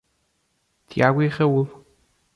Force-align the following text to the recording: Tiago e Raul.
Tiago 0.89 1.21
e 1.21 1.27
Raul. 1.29 1.67